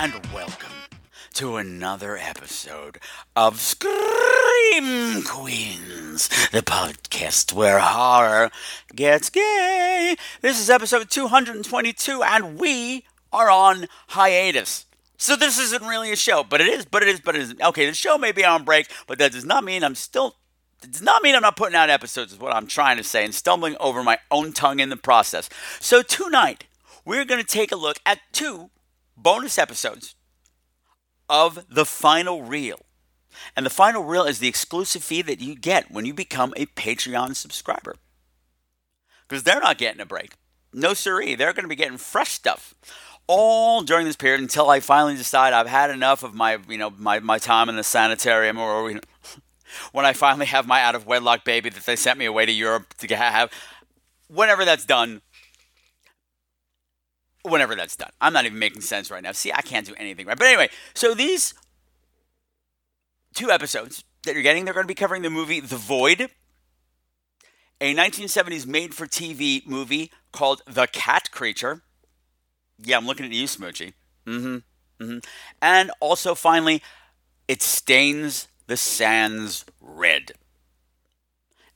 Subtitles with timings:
[0.00, 0.70] And welcome
[1.34, 3.00] to another episode
[3.34, 3.90] of Scream
[5.24, 8.52] Queenz, the podcast where horror
[8.94, 10.14] gets gay.
[10.40, 14.86] This is episode 222, and we are on hiatus.
[15.16, 17.54] So this isn't really a show, but it is, but it is, but it is.
[17.60, 20.36] Okay, the show may be on break, but that does not mean I'm still
[20.80, 23.24] it does not mean I'm not putting out episodes, is what I'm trying to say,
[23.24, 25.48] and stumbling over my own tongue in the process.
[25.80, 26.66] So, tonight,
[27.04, 28.70] we're going to take a look at two
[29.22, 30.14] bonus episodes
[31.28, 32.80] of The Final Reel.
[33.56, 36.66] And The Final Reel is the exclusive feed that you get when you become a
[36.66, 37.96] Patreon subscriber.
[39.28, 40.34] Because they're not getting a break.
[40.72, 41.34] No, siree.
[41.34, 42.74] They're going to be getting fresh stuff
[43.26, 46.90] all during this period until I finally decide I've had enough of my, you know,
[46.90, 49.00] my, my time in the sanitarium or, you know,
[49.92, 52.52] when I finally have my out of wedlock baby that they sent me away to
[52.52, 53.52] Europe to have.
[54.28, 55.22] Whenever that's done,
[57.42, 58.10] whenever that's done.
[58.20, 59.32] I'm not even making sense right now.
[59.32, 60.36] See, I can't do anything right.
[60.36, 61.54] But anyway, so these
[63.34, 66.30] two episodes that you're getting, they're going to be covering the movie The Void,
[67.80, 71.82] a 1970s made for TV movie called The Cat Creature.
[72.78, 73.94] Yeah, I'm looking at you, Smoochie.
[74.26, 75.04] Mm hmm.
[75.04, 75.18] Mm hmm.
[75.62, 76.82] And also, finally,
[77.46, 80.32] It Stains the Sands Red.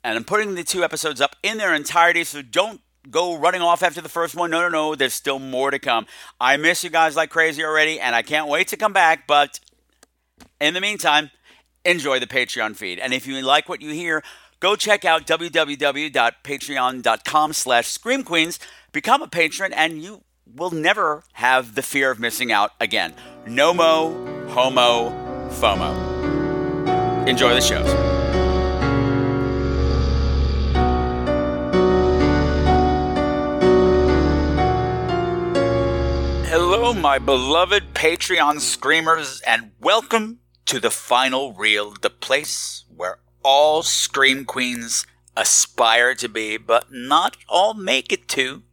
[0.04, 3.82] And I'm putting the two episodes up in their entirety, so don't go running off
[3.82, 4.50] after the first one.
[4.50, 4.94] No, no, no.
[4.94, 6.06] There's still more to come.
[6.40, 9.26] I miss you guys like crazy already, and I can't wait to come back.
[9.26, 9.60] But
[10.60, 11.30] in the meantime,
[11.84, 12.98] enjoy the Patreon feed.
[12.98, 14.22] And if you like what you hear,
[14.60, 18.58] go check out www.patreon.com slash screamqueens.
[18.92, 20.22] Become a patron, and you
[20.54, 23.14] will never have the fear of missing out again.
[23.46, 25.10] No mo, homo,
[25.50, 27.26] FOMO.
[27.26, 28.21] Enjoy the shows.
[36.54, 43.82] Hello, my beloved Patreon screamers, and welcome to the final reel, the place where all
[43.82, 48.64] scream queens aspire to be, but not all make it to,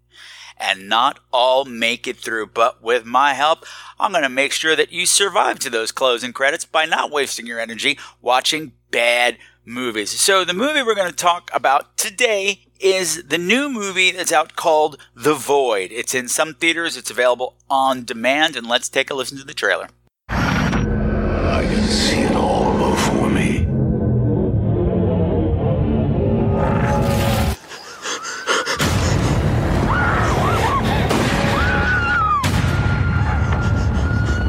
[0.57, 2.47] and not all make it through.
[2.47, 3.63] But with my help,
[3.97, 7.47] I'm going to make sure that you survive to those closing credits by not wasting
[7.47, 10.11] your energy watching bad movies.
[10.19, 14.55] So the movie we're going to talk about today is the new movie that's out
[14.55, 15.91] called The Void.
[15.91, 19.53] It's in some theaters, it's available on demand, and let's take a listen to the
[19.53, 19.89] trailer.
[20.29, 23.59] I can see it all before me.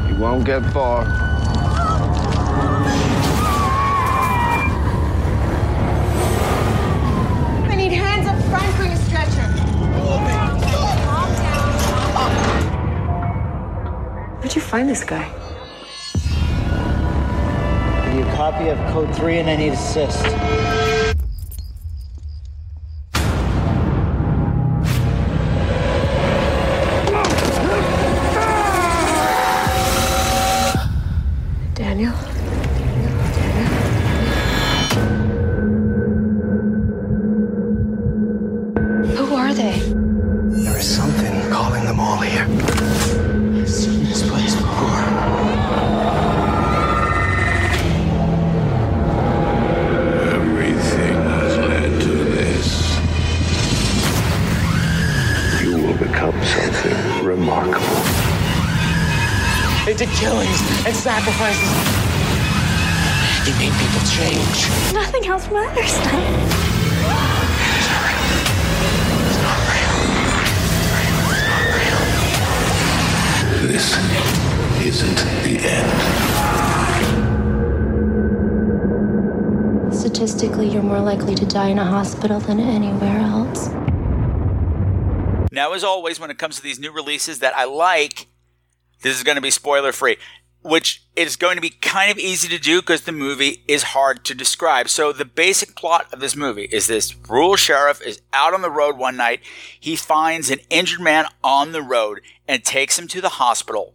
[0.07, 1.20] You won't get far.
[14.51, 15.29] Where'd you find this guy?
[18.03, 20.25] Give you a copy of code 3 and I need assist.
[31.73, 32.11] Daniel?
[60.21, 61.73] Killings and sacrifices.
[63.43, 64.69] They made people change.
[64.93, 66.21] Nothing else matters now.
[73.65, 73.97] This
[74.85, 75.91] isn't the end.
[79.91, 83.69] Statistically, you're more likely to die in a hospital than anywhere else.
[85.51, 88.27] Now, as always, when it comes to these new releases that I like,
[89.01, 90.17] this is going to be spoiler free.
[90.63, 94.23] which is going to be kind of easy to do because the movie is hard
[94.25, 94.87] to describe.
[94.89, 98.69] So the basic plot of this movie is this rural sheriff is out on the
[98.69, 99.41] road one night.
[99.79, 103.93] He finds an injured man on the road and takes him to the hospital.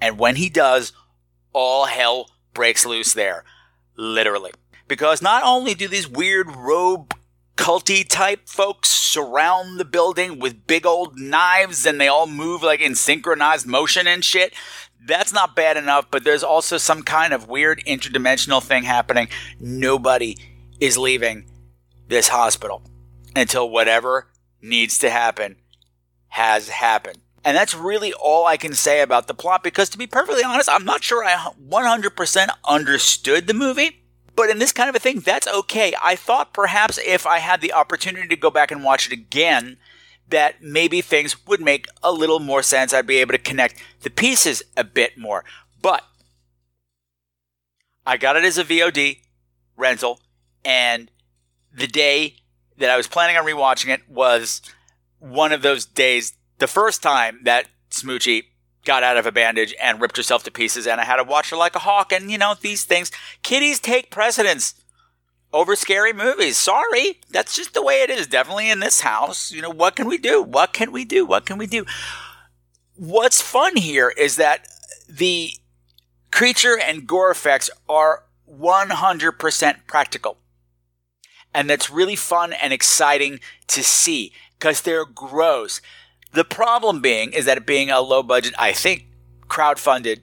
[0.00, 0.92] And when he does,
[1.52, 3.44] all hell breaks loose there.
[3.96, 4.52] Literally.
[4.88, 7.14] Because not only do these weird robe
[7.56, 12.80] culty type folks surround the building with big old knives and they all move like
[12.80, 14.54] in synchronized motion and shit,
[15.06, 19.28] that's not bad enough, but there's also some kind of weird interdimensional thing happening.
[19.58, 20.36] Nobody
[20.80, 21.46] is leaving
[22.08, 22.82] this hospital
[23.34, 24.28] until whatever
[24.60, 25.56] needs to happen
[26.28, 27.18] has happened.
[27.44, 30.68] And that's really all I can say about the plot because to be perfectly honest,
[30.68, 34.02] I'm not sure I 100% understood the movie.
[34.36, 35.94] But in this kind of a thing, that's okay.
[36.02, 39.78] I thought perhaps if I had the opportunity to go back and watch it again,
[40.28, 42.92] that maybe things would make a little more sense.
[42.92, 45.44] I'd be able to connect the pieces a bit more.
[45.80, 46.04] But
[48.04, 49.20] I got it as a VOD
[49.76, 50.20] rental,
[50.64, 51.10] and
[51.72, 52.36] the day
[52.76, 54.60] that I was planning on rewatching it was
[55.18, 58.44] one of those days, the first time that Smoochie
[58.86, 61.50] got out of a bandage and ripped herself to pieces, and I had to watch
[61.50, 62.12] her like a hawk.
[62.12, 63.10] And you know, these things,
[63.42, 64.74] kitties take precedence
[65.52, 66.56] over scary movies.
[66.56, 68.26] Sorry, that's just the way it is.
[68.26, 69.52] Definitely in this house.
[69.52, 70.42] You know, what can we do?
[70.42, 71.26] What can we do?
[71.26, 71.84] What can we do?
[72.94, 74.66] What's fun here is that
[75.08, 75.50] the
[76.30, 80.38] creature and gore effects are 100% practical.
[81.54, 85.80] And that's really fun and exciting to see because they're gross.
[86.32, 89.06] The problem being is that being a low budget, I think,
[89.48, 90.22] crowd-funded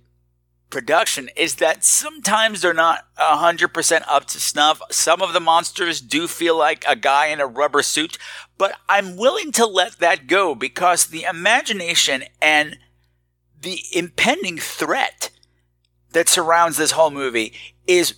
[0.69, 4.81] production is that sometimes they're not 100% up to snuff.
[4.89, 8.17] Some of the monsters do feel like a guy in a rubber suit,
[8.57, 12.77] but I'm willing to let that go because the imagination and
[13.61, 15.29] the impending threat
[16.11, 17.53] that surrounds this whole movie
[17.87, 18.15] is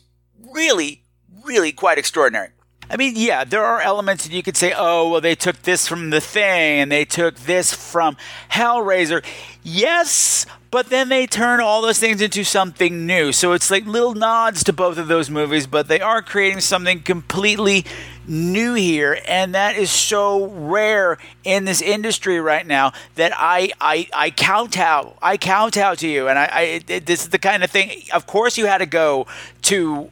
[0.52, 1.04] really,
[1.44, 2.50] really quite extraordinary.
[2.90, 5.88] I mean, yeah, there are elements that you could say, oh, well, they took this
[5.88, 8.16] from The Thing and they took this from
[8.52, 9.24] Hellraiser.
[9.64, 13.32] Yes, but then they turn all those things into something new.
[13.32, 17.02] So it's like little nods to both of those movies, but they are creating something
[17.02, 17.86] completely
[18.28, 24.08] new here, and that is so rare in this industry right now that I I,
[24.14, 26.50] I count out I count out to you, and I,
[26.88, 28.02] I this is the kind of thing.
[28.14, 29.28] Of course, you had to go
[29.64, 30.10] to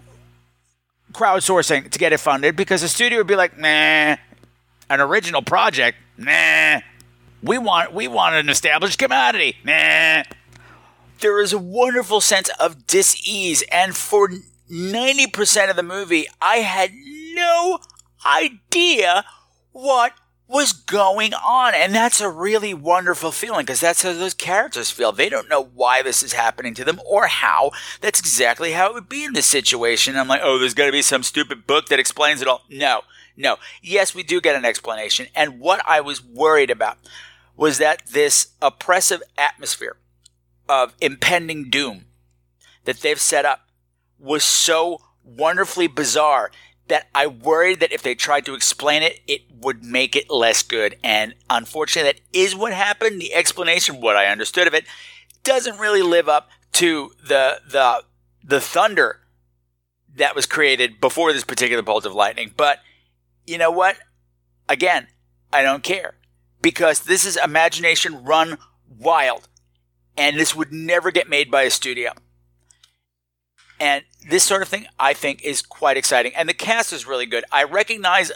[1.14, 3.68] crowdsourcing to get it funded because the studio would be like, nah,
[4.90, 6.82] an original project, nah.
[7.42, 10.24] We want we want an established commodity, nah
[11.24, 14.30] there is a wonderful sense of dis-ease and for
[14.70, 16.92] 90% of the movie i had
[17.34, 17.80] no
[18.26, 19.24] idea
[19.72, 20.12] what
[20.48, 21.74] was going on.
[21.74, 25.12] And that's a really wonderful feeling because that's how those characters feel.
[25.12, 27.72] They don't know why this is happening to them or how.
[28.02, 30.18] That's exactly how it would be in this situation.
[30.18, 32.64] I'm like oh there's got to be some stupid book that explains it all.
[32.70, 33.02] No
[33.36, 33.58] no.
[33.82, 35.28] Yes we do get an explanation.
[35.36, 36.98] And what i was worried about
[37.56, 39.98] was that this oppressive atmosphere
[40.68, 42.06] of impending doom
[42.86, 43.68] that they've set up
[44.20, 46.52] was so wonderfully bizarre
[46.88, 50.64] that I worried that if they tried to explain it, it would make it less
[50.64, 50.98] good.
[51.04, 53.22] And unfortunately, that is what happened.
[53.22, 54.86] The explanation, what I understood of it,
[55.44, 58.04] doesn't really live up to the the
[58.44, 59.20] the thunder
[60.16, 62.52] that was created before this particular bolt of lightning.
[62.56, 62.80] But
[63.46, 63.98] you know what?
[64.70, 65.08] Again,
[65.52, 66.16] I don't care
[66.62, 68.58] because this is imagination run
[69.00, 69.48] wild
[70.18, 72.12] and this would never get made by a studio.
[73.84, 76.32] And this sort of thing, I think, is quite exciting.
[76.38, 77.44] And the cast is really good.
[77.52, 78.32] I recognize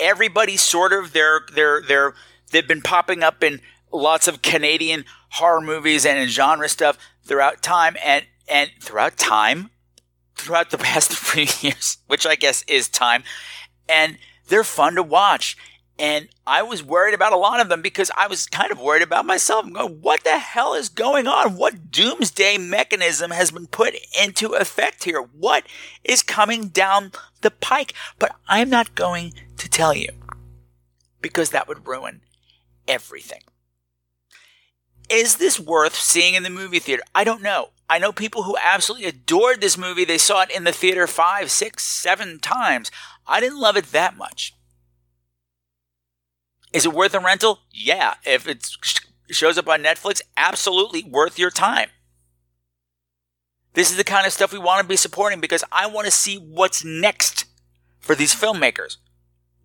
[0.00, 2.14] everybody sort of they're they're they're
[2.52, 3.60] they've been popping up in
[3.92, 9.68] lots of Canadian horror movies and in genre stuff throughout time and and throughout time
[10.36, 13.24] throughout the past three years, which I guess is time.
[13.90, 14.16] And
[14.48, 15.54] they're fun to watch.
[15.98, 19.02] And I was worried about a lot of them because I was kind of worried
[19.02, 19.64] about myself.
[19.64, 21.56] I'm going, what the hell is going on?
[21.56, 25.20] What doomsday mechanism has been put into effect here?
[25.20, 25.64] What
[26.04, 27.94] is coming down the pike?
[28.18, 30.10] But I'm not going to tell you
[31.20, 32.20] because that would ruin
[32.86, 33.42] everything.
[35.10, 37.02] Is this worth seeing in the movie theater?
[37.14, 37.70] I don't know.
[37.90, 40.04] I know people who absolutely adored this movie.
[40.04, 42.90] They saw it in the theater five, six, seven times.
[43.26, 44.54] I didn't love it that much.
[46.72, 47.60] Is it worth a rental?
[47.72, 48.14] Yeah.
[48.24, 48.68] If it
[49.30, 51.90] shows up on Netflix, absolutely worth your time.
[53.74, 56.10] This is the kind of stuff we want to be supporting because I want to
[56.10, 57.44] see what's next
[58.00, 58.96] for these filmmakers.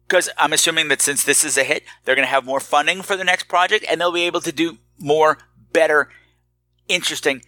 [0.07, 3.01] Because I'm assuming that since this is a hit, they're going to have more funding
[3.01, 5.39] for the next project and they'll be able to do more,
[5.71, 6.09] better,
[6.87, 7.41] interesting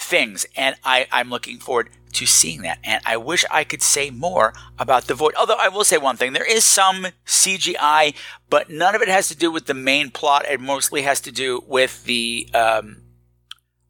[0.00, 2.78] things, and I, I'm looking forward to seeing that.
[2.82, 5.34] And I wish I could say more about the void.
[5.38, 8.14] Although I will say one thing: there is some CGI,
[8.48, 10.46] but none of it has to do with the main plot.
[10.48, 13.02] It mostly has to do with the um,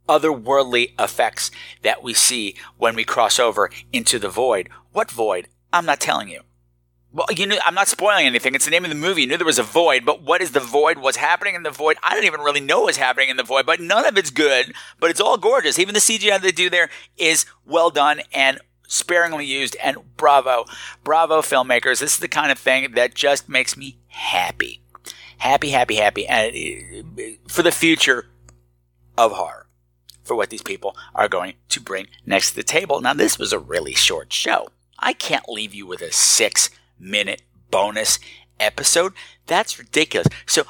[0.09, 1.51] otherworldly effects
[1.83, 4.69] that we see when we cross over into the void.
[4.93, 5.49] What void?
[5.73, 6.41] I'm not telling you.
[7.13, 8.55] Well, you know, I'm not spoiling anything.
[8.55, 9.23] It's the name of the movie.
[9.23, 10.99] You knew there was a void, but what is the void?
[10.99, 11.97] What's happening in the void?
[12.05, 14.73] I don't even really know what's happening in the void, but none of it's good,
[15.01, 15.79] but it's all gorgeous.
[15.79, 20.67] Even the CGI they do there is well done and sparingly used, and bravo.
[21.03, 22.01] Bravo, filmmakers.
[22.01, 24.83] This is the kind of thing that just makes me happy.
[25.39, 26.27] Happy, happy, happy.
[26.27, 28.27] And uh, for the future
[29.17, 29.67] of horror,
[30.23, 33.01] for what these people are going to bring next to the table.
[33.01, 34.69] Now, this was a really short show.
[34.99, 36.69] I can't leave you with a six
[37.01, 38.19] minute bonus
[38.61, 39.15] episode.
[39.47, 40.29] That's ridiculous.
[40.47, 40.65] So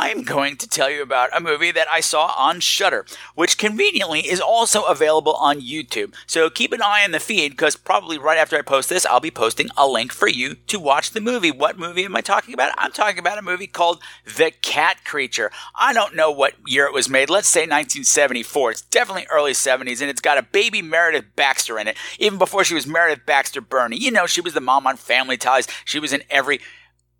[0.00, 4.20] I'm going to tell you about a movie that I saw on Shudder, which conveniently
[4.20, 6.14] is also available on YouTube.
[6.24, 9.18] So keep an eye on the feed because probably right after I post this, I'll
[9.18, 11.50] be posting a link for you to watch the movie.
[11.50, 12.74] What movie am I talking about?
[12.78, 15.50] I'm talking about a movie called The Cat Creature.
[15.74, 17.28] I don't know what year it was made.
[17.28, 18.70] Let's say 1974.
[18.70, 21.96] It's definitely early 70s, and it's got a baby Meredith Baxter in it.
[22.20, 23.96] Even before she was Meredith Baxter Birney.
[23.96, 25.66] You know, she was the mom on Family Ties.
[25.84, 26.60] She was in every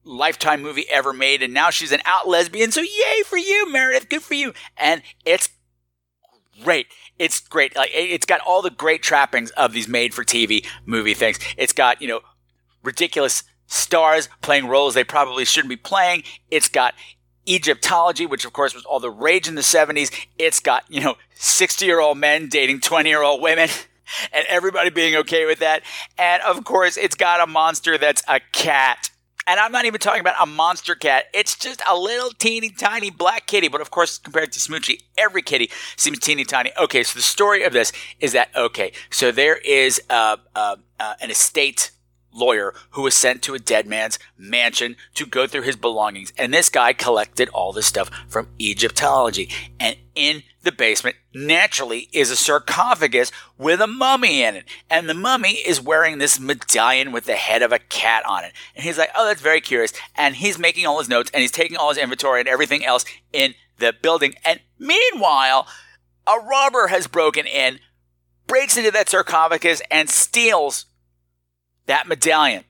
[0.04, 2.70] lifetime movie ever made, and now she's an out lesbian.
[2.70, 4.08] So yay for you, Meredith.
[4.08, 4.52] Good for you.
[4.76, 5.50] And it's
[6.62, 6.86] great.
[7.18, 7.76] It's great.
[7.76, 11.38] Like it's got all the great trappings of these made for TV movie things.
[11.56, 12.20] It's got, you know,
[12.82, 16.22] ridiculous stars playing roles they probably shouldn't be playing.
[16.50, 16.94] It's got
[17.46, 20.14] Egyptology, which of course was all the rage in the 70s.
[20.38, 23.68] It's got, you know, 60 year old men dating 20 year old women
[24.32, 25.82] and everybody being okay with that.
[26.16, 29.10] And of course, it's got a monster that's a cat.
[29.48, 31.24] And I'm not even talking about a monster cat.
[31.32, 33.68] It's just a little teeny tiny black kitty.
[33.68, 36.70] But of course, compared to Smoochie, every kitty seems teeny tiny.
[36.78, 37.90] Okay, so the story of this
[38.20, 41.92] is that, okay, so there is uh, uh, uh, an estate
[42.38, 46.32] lawyer who was sent to a dead man's mansion to go through his belongings.
[46.38, 49.50] And this guy collected all this stuff from Egyptology.
[49.80, 54.64] And in the basement, naturally, is a sarcophagus with a mummy in it.
[54.90, 58.52] And the mummy is wearing this medallion with the head of a cat on it.
[58.74, 59.92] And he's like, oh, that's very curious.
[60.14, 63.04] And he's making all his notes and he's taking all his inventory and everything else
[63.32, 64.34] in the building.
[64.44, 65.66] And meanwhile,
[66.26, 67.78] a robber has broken in,
[68.46, 70.86] breaks into that sarcophagus, and steals
[71.88, 72.64] that medallion.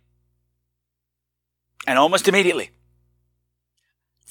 [1.86, 2.70] And almost immediately,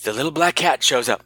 [0.03, 1.23] the little black cat shows up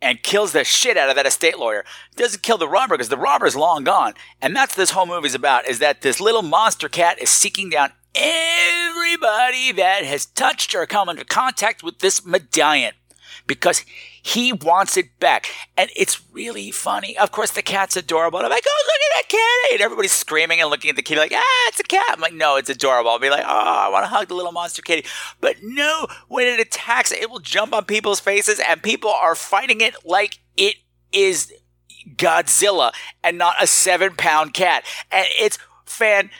[0.00, 1.84] and kills the shit out of that estate lawyer.
[2.16, 4.14] Doesn't kill the robber because the robber's long gone.
[4.40, 7.92] And that's this whole movie's about is that this little monster cat is seeking down
[8.14, 12.92] everybody that has touched or come into contact with this medallion
[13.46, 13.84] because
[14.22, 15.46] he wants it back.
[15.76, 17.16] And it's really funny.
[17.16, 18.38] Of course, the cat's adorable.
[18.38, 19.72] And I'm like, oh, look at that cat.
[19.72, 22.06] And everybody's screaming and looking at the kitty like, ah, it's a cat.
[22.08, 23.10] I'm like, no, it's adorable.
[23.10, 25.06] I'll be like, oh, I want to hug the little monster kitty.
[25.40, 29.80] But no, when it attacks, it will jump on people's faces and people are fighting
[29.80, 30.76] it like it
[31.12, 31.52] is
[32.16, 34.84] Godzilla and not a seven pound cat.
[35.10, 36.32] And it's fantastic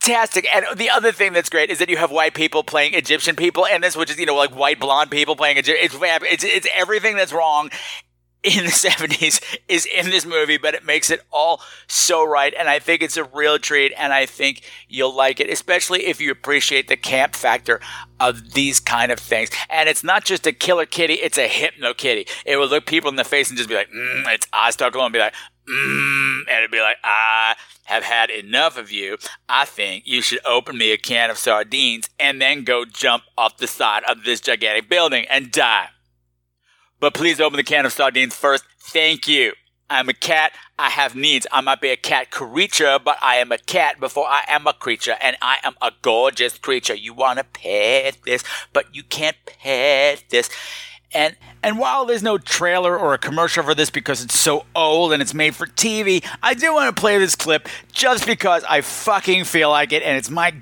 [0.00, 0.46] fantastic.
[0.54, 3.64] And the other thing that's great is that you have white people playing Egyptian people
[3.64, 5.84] in this, which is, you know, like white blonde people playing Egyptian.
[5.84, 7.70] It's, it's, it's everything that's wrong
[8.42, 12.54] in the 70s is in this movie, but it makes it all so right.
[12.56, 16.20] And I think it's a real treat, and I think you'll like it, especially if
[16.20, 17.80] you appreciate the camp factor
[18.20, 19.50] of these kind of things.
[19.68, 22.26] And it's not just a killer kitty, it's a hypno kitty.
[22.46, 25.12] It will look people in the face and just be like, mm, it's Oz and
[25.12, 25.34] be like,
[25.68, 29.18] mm, and it'd be like, I have had enough of you.
[29.48, 33.56] I think you should open me a can of sardines and then go jump off
[33.56, 35.88] the side of this gigantic building and die.
[37.00, 38.64] But please open the can of sardines first.
[38.80, 39.52] Thank you.
[39.90, 40.52] I'm a cat.
[40.78, 41.46] I have needs.
[41.50, 44.74] I might be a cat creature, but I am a cat before I am a
[44.74, 46.94] creature, and I am a gorgeous creature.
[46.94, 50.50] You want to pet this, but you can't pet this.
[51.12, 55.12] And and while there's no trailer or a commercial for this because it's so old
[55.12, 58.82] and it's made for TV, I do want to play this clip just because I
[58.82, 60.54] fucking feel like it and it's my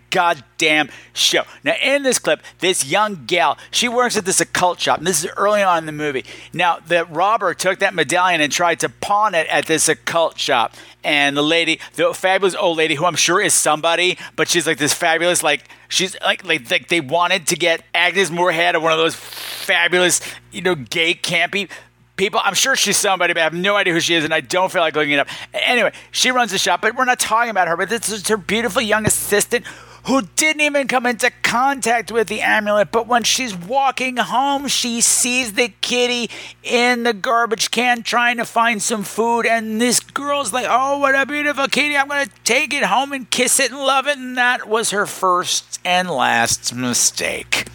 [0.56, 1.42] goddamn show.
[1.64, 4.98] Now, in this clip, this young gal, she works at this occult shop.
[4.98, 6.24] And this is early on in the movie.
[6.52, 10.74] Now, the robber took that medallion and tried to pawn it at this occult shop.
[11.04, 14.78] And the lady, the fabulous old lady, who I'm sure is somebody, but she's like
[14.78, 18.92] this fabulous, like, she's like, like, like they wanted to get Agnes Moorehead or one
[18.92, 20.20] of those fabulous,
[20.50, 21.70] you know, gay, campy
[22.16, 22.40] people.
[22.42, 24.72] I'm sure she's somebody, but I have no idea who she is, and I don't
[24.72, 25.28] feel like looking it up.
[25.54, 27.76] Anyway, she runs the shop, but we're not talking about her.
[27.76, 29.64] But this is her beautiful young assistant
[30.06, 35.00] who didn't even come into contact with the amulet, but when she's walking home, she
[35.00, 36.30] sees the kitty
[36.62, 41.14] in the garbage can trying to find some food, and this girl's like, Oh, what
[41.14, 41.96] a beautiful kitty!
[41.96, 45.06] I'm gonna take it home and kiss it and love it, and that was her
[45.06, 47.66] first and last mistake.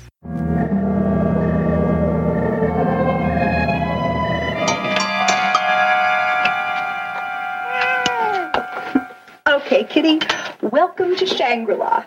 [9.48, 10.20] Okay, kitty,
[10.62, 12.04] welcome to Shangri La.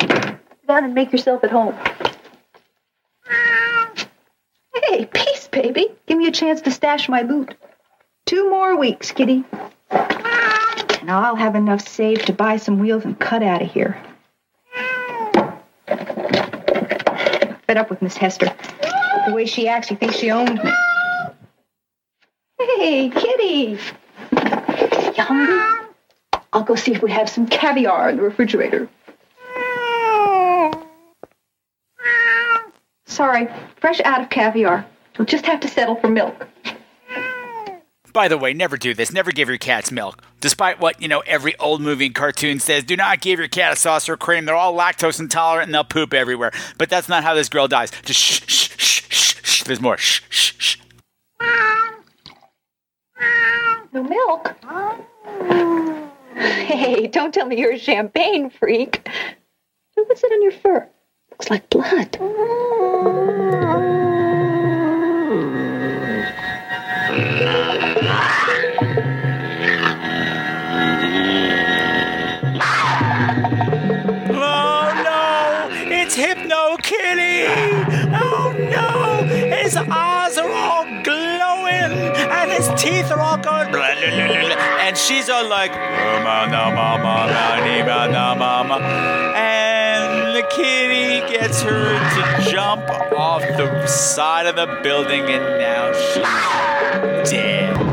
[0.00, 1.74] Sit down and make yourself at home.
[4.74, 5.88] Hey, peace, baby.
[6.06, 7.54] Give me a chance to stash my loot.
[8.26, 9.44] Two more weeks, kitty.
[9.90, 14.02] And I'll have enough saved to buy some wheels and cut out of here.
[17.66, 18.46] Fed up with Miss Hester.
[19.26, 20.70] The way she acts, she thinks she owns me.
[22.58, 23.78] Hey, kitty.
[25.18, 25.77] You?
[26.52, 28.88] I'll go see if we have some caviar in the refrigerator.
[33.06, 34.86] Sorry, fresh out of caviar.
[35.16, 36.46] You'll just have to settle for milk.
[38.12, 39.12] By the way, never do this.
[39.12, 40.22] Never give your cats milk.
[40.40, 43.72] Despite what, you know, every old movie and cartoon says, do not give your cat
[43.72, 44.44] a saucer of cream.
[44.44, 46.52] They're all lactose intolerant and they'll poop everywhere.
[46.78, 47.90] But that's not how this girl dies.
[48.04, 49.62] Just shh, shh, shh, shh, shh.
[49.64, 49.98] There's more.
[49.98, 50.76] Shh, shh, shh.
[53.92, 54.54] No milk?
[56.68, 59.08] Hey, don't tell me you're a champagne freak.
[59.94, 60.88] What's it on your fur?
[61.32, 62.16] Looks like blood.
[74.30, 75.68] Oh no!
[75.90, 77.46] It's Hypno Kitty!
[78.14, 79.24] Oh no!
[79.26, 84.78] His eyes are all glowing and his teeth are all going blah, blah, blah, blah,
[84.80, 85.72] and she's all like
[89.36, 91.98] and the kitty gets her
[92.40, 97.87] to jump off the side of the building and now she's dead.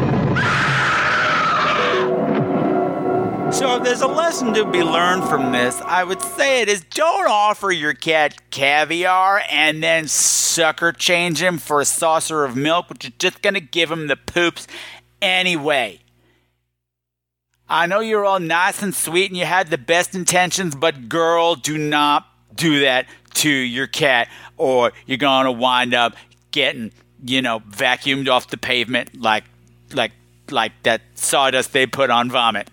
[3.56, 6.82] So if there's a lesson to be learned from this, I would say it is
[6.82, 12.90] don't offer your cat caviar and then sucker change him for a saucer of milk,
[12.90, 14.68] which is just gonna give him the poops
[15.22, 16.02] anyway.
[17.70, 21.56] I know you're all nice and sweet and you had the best intentions, but girl,
[21.56, 26.18] do not do that to your cat or you're gonna wind up
[26.52, 26.92] getting,
[27.24, 29.46] you know, vacuumed off the pavement like
[29.94, 30.12] like
[30.52, 32.70] like that sawdust they put on vomit.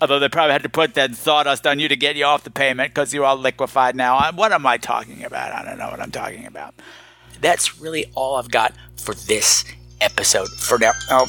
[0.00, 2.50] Although they probably had to put that sawdust on you to get you off the
[2.50, 4.30] payment because you're all liquefied now.
[4.32, 5.52] What am I talking about?
[5.52, 6.74] I don't know what I'm talking about.
[7.40, 9.64] That's really all I've got for this
[10.00, 10.92] episode for now.
[11.10, 11.26] Oh.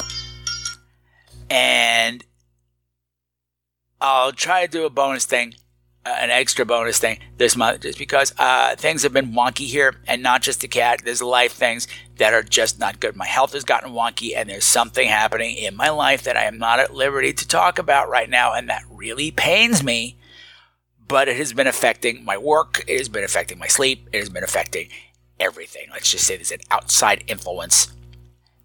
[1.50, 2.24] And
[4.00, 5.54] I'll try to do a bonus thing,
[6.06, 10.22] an extra bonus thing this month, just because uh, things have been wonky here, and
[10.22, 11.02] not just the cat.
[11.04, 11.88] There's life things
[12.18, 13.16] that are just not good.
[13.16, 16.58] My health has gotten wonky, and there's something happening in my life that I am
[16.58, 20.18] not at liberty to talk about right now, and that really pains me.
[21.06, 22.84] But it has been affecting my work.
[22.86, 24.08] It has been affecting my sleep.
[24.12, 24.88] It has been affecting
[25.38, 25.88] everything.
[25.90, 27.92] Let's just say there's an outside influence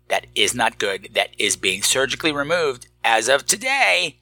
[0.08, 4.19] that is not good that is being surgically removed as of today.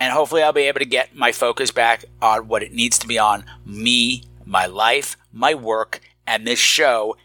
[0.00, 3.06] And hopefully, I'll be able to get my focus back on what it needs to
[3.06, 7.16] be on me, my life, my work, and this show,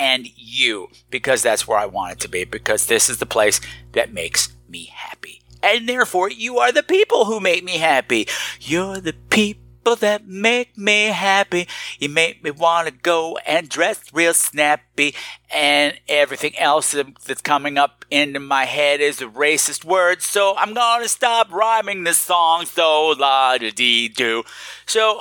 [0.00, 3.60] and you, because that's where I want it to be, because this is the place
[3.92, 5.42] that makes me happy.
[5.62, 8.26] And therefore, you are the people who make me happy.
[8.60, 11.66] You're the people that make me happy.
[11.98, 15.14] You make me want to go and dress real snappy.
[15.52, 16.94] And everything else
[17.26, 20.22] that's coming up into my head is a racist word.
[20.22, 22.64] So I'm going to stop rhyming this song.
[22.66, 24.44] So la da dee do.
[24.86, 25.20] So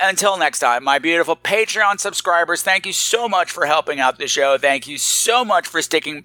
[0.00, 4.28] until next time, my beautiful Patreon subscribers, thank you so much for helping out the
[4.28, 4.56] show.
[4.58, 6.24] Thank you so much for sticking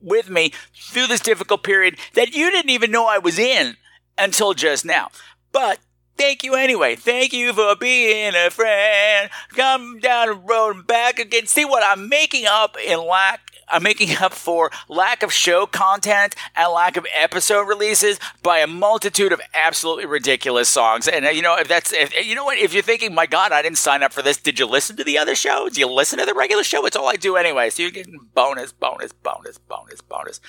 [0.00, 3.76] with me through this difficult period that you didn't even know I was in
[4.18, 5.08] until just now.
[5.52, 5.78] But
[6.16, 6.96] thank you anyway.
[6.96, 9.30] Thank you for being a friend.
[9.50, 11.46] Come down the road and back again.
[11.46, 13.40] See what I'm making up in lack.
[13.68, 18.66] I'm making up for lack of show content and lack of episode releases by a
[18.66, 21.08] multitude of absolutely ridiculous songs.
[21.08, 23.52] And uh, you know, if that's, if, you know what, if you're thinking, my God,
[23.52, 25.68] I didn't sign up for this, did you listen to the other show?
[25.68, 26.86] Do you listen to the regular show?
[26.86, 27.70] It's all I do anyway.
[27.70, 30.40] So you're getting bonus, bonus, bonus, bonus, bonus.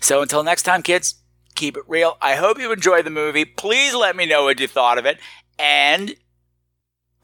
[0.00, 1.14] So until next time, kids,
[1.58, 2.16] keep it real.
[2.22, 3.44] I hope you enjoyed the movie.
[3.44, 5.18] Please let me know what you thought of it.
[5.58, 6.14] And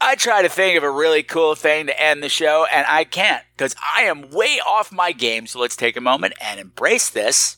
[0.01, 3.05] I try to think of a really cool thing to end the show, and I
[3.05, 5.47] can't because I am way off my game.
[5.47, 7.57] So let's take a moment and embrace this.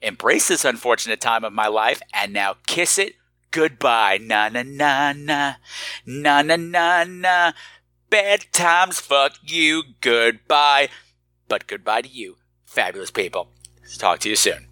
[0.00, 3.14] Embrace this unfortunate time of my life, and now kiss it
[3.50, 4.18] goodbye.
[4.20, 5.54] Na na na na.
[6.06, 7.52] Na na na na.
[8.08, 10.88] Bad times, fuck you, goodbye.
[11.46, 13.50] But goodbye to you, fabulous people.
[13.98, 14.69] Talk to you soon.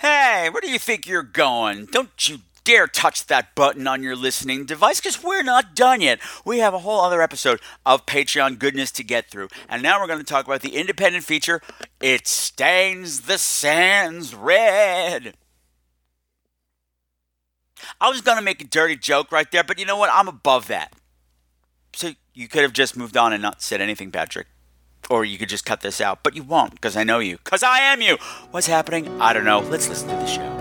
[0.00, 1.84] Hey, where do you think you're going?
[1.84, 6.20] Don't you dare touch that button on your listening device because we're not done yet.
[6.42, 9.48] We have a whole other episode of Patreon goodness to get through.
[9.68, 11.60] And now we're going to talk about the independent feature
[12.00, 15.34] It Stains the Sands Red.
[18.00, 20.08] I was going to make a dirty joke right there, but you know what?
[20.10, 20.94] I'm above that.
[21.94, 24.46] So you could have just moved on and not said anything, Patrick.
[25.10, 27.38] Or you could just cut this out, but you won't because I know you.
[27.38, 28.16] Because I am you.
[28.52, 29.20] What's happening?
[29.20, 29.58] I don't know.
[29.58, 30.56] Let's listen to the show.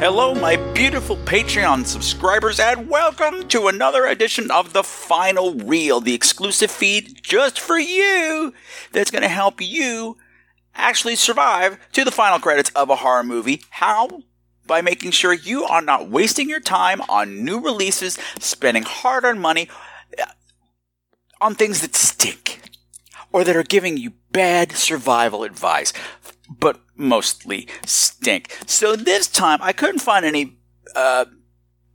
[0.00, 6.14] Hello, my beautiful Patreon subscribers, and welcome to another edition of The Final Reel, the
[6.14, 8.52] exclusive feed just for you
[8.92, 10.16] that's going to help you
[10.74, 13.62] actually survive to the final credits of a horror movie.
[13.70, 14.22] How?
[14.68, 19.40] By making sure you are not wasting your time on new releases, spending hard earned
[19.40, 19.68] money
[20.20, 20.26] uh,
[21.40, 22.60] on things that stink
[23.32, 25.92] or that are giving you bad survival advice,
[26.48, 28.58] but mostly stink.
[28.66, 30.58] So this time I couldn't find any
[30.94, 31.24] uh,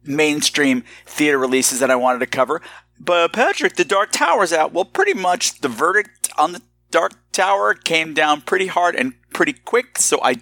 [0.04, 2.60] mainstream theater releases that I wanted to cover.
[3.00, 4.74] But Patrick, The Dark Tower's out.
[4.74, 9.54] Well, pretty much the verdict on the Dark Tower came down pretty hard and pretty
[9.54, 10.38] quick, so I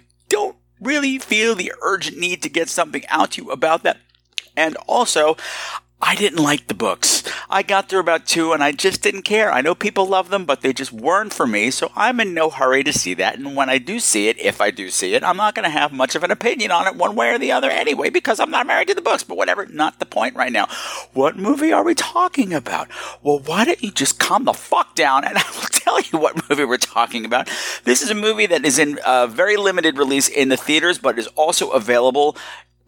[0.82, 3.98] really feel the urgent need to get something out to you about that.
[4.56, 5.36] And also,
[6.04, 7.22] I didn't like the books.
[7.48, 9.52] I got through about two and I just didn't care.
[9.52, 12.50] I know people love them, but they just weren't for me, so I'm in no
[12.50, 13.38] hurry to see that.
[13.38, 15.70] And when I do see it, if I do see it, I'm not going to
[15.70, 18.50] have much of an opinion on it one way or the other anyway, because I'm
[18.50, 20.66] not married to the books, but whatever, not the point right now.
[21.12, 22.88] What movie are we talking about?
[23.22, 26.50] Well, why don't you just calm the fuck down and I will tell you what
[26.50, 27.48] movie we're talking about.
[27.84, 31.16] This is a movie that is in a very limited release in the theaters, but
[31.16, 32.36] is also available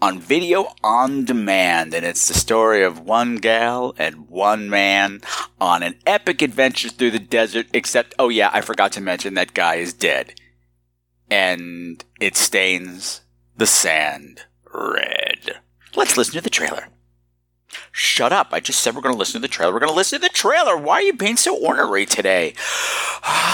[0.04, 5.22] on video on demand, and it's the story of one gal and one man
[5.58, 7.66] on an epic adventure through the desert.
[7.72, 10.38] Except, oh yeah, I forgot to mention that guy is dead,
[11.30, 13.22] and it stains
[13.56, 14.42] the sand
[14.74, 15.56] red.
[15.96, 16.88] Let's listen to the trailer.
[17.90, 18.48] Shut up.
[18.52, 19.72] I just said we're going to listen to the trailer.
[19.72, 20.76] We're going to listen to the trailer.
[20.76, 22.54] Why are you being so ornery today?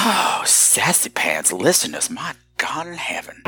[0.02, 2.08] Oh, sassy pants listen to us.
[2.08, 3.42] My God in heaven.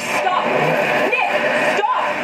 [0.00, 0.44] Stop.
[1.10, 1.30] Nick,
[1.76, 2.14] stop.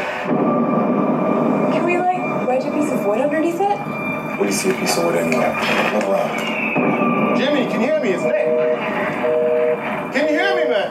[1.72, 3.78] Can we, like, wedge a piece of wood underneath it?
[3.78, 5.54] What do you see a piece of wood anywhere?
[5.94, 7.36] Look around.
[7.38, 8.10] Jimmy, can you hear me?
[8.10, 8.46] It's Nick.
[10.12, 10.90] Can you hear me, man?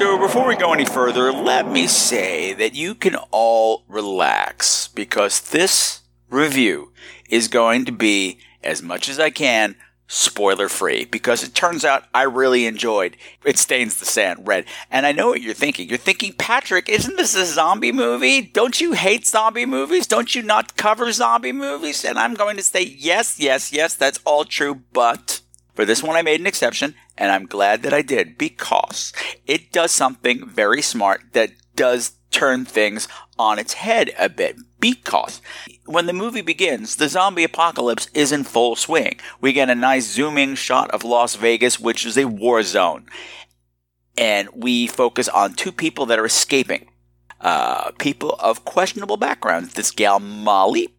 [0.00, 5.42] So, before we go any further, let me say that you can all relax because
[5.50, 6.92] this review
[7.28, 12.04] is going to be, as much as I can, spoiler free because it turns out
[12.14, 14.64] I really enjoyed It Stains the Sand Red.
[14.90, 15.90] And I know what you're thinking.
[15.90, 18.40] You're thinking, Patrick, isn't this a zombie movie?
[18.40, 20.06] Don't you hate zombie movies?
[20.06, 22.06] Don't you not cover zombie movies?
[22.06, 25.42] And I'm going to say, yes, yes, yes, that's all true, but
[25.74, 29.12] for this one, I made an exception, and I'm glad that I did because
[29.46, 35.40] it does something very smart that does turn things on its head a bit because
[35.84, 39.18] when the movie begins, the zombie apocalypse is in full swing.
[39.40, 43.06] We get a nice zooming shot of Las Vegas, which is a war zone.
[44.16, 46.86] And we focus on two people that are escaping.
[47.40, 49.72] Uh, people of questionable backgrounds.
[49.72, 50.94] This gal, Molly,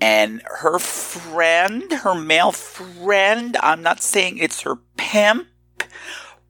[0.00, 5.48] and her friend, her male friend, I'm not saying it's her pimp,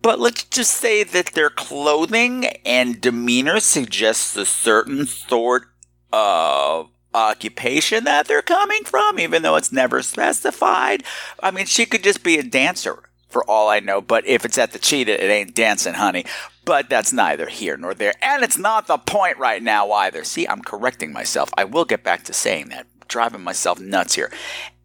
[0.03, 5.65] but let's just say that their clothing and demeanor suggests a certain sort
[6.13, 11.03] of occupation that they're coming from, even though it's never specified.
[11.43, 14.59] I mean, she could just be a dancer for all I know, but if it's
[14.59, 16.25] at the cheetah, it ain't dancing, honey.
[16.65, 18.15] But that's neither here nor there.
[18.23, 20.25] And it's not the point right now either.
[20.25, 21.51] See, I'm correcting myself.
[21.57, 22.87] I will get back to saying that.
[23.11, 24.33] Driving myself nuts here.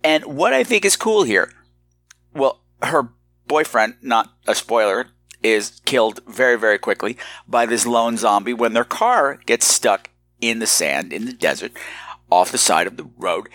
[0.04, 1.54] And what I think is cool here,
[2.34, 3.10] well, her
[3.48, 5.08] boyfriend, not a spoiler,
[5.42, 10.10] is killed very, very quickly by this lone zombie when their car gets stuck
[10.42, 11.72] in the sand, in the desert,
[12.30, 13.48] off the side of the road.